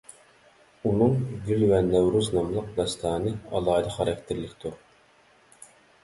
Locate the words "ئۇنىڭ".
0.91-1.11